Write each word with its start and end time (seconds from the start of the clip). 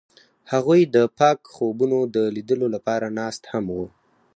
هغوی 0.51 0.81
د 0.95 0.97
پاک 1.19 1.39
خوبونو 1.53 1.99
د 2.15 2.17
لیدلو 2.35 2.67
لپاره 2.75 3.05
ناست 3.19 3.41
هم 3.51 3.65
وو. 3.75 3.85